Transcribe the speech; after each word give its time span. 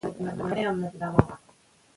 ایا 0.03 0.31
ته 0.37 0.41
غواړې 0.45 0.61
یو 0.63 0.71
ادبي 0.75 0.87
کتاب 0.93 1.13
ولیکې؟ 1.13 1.35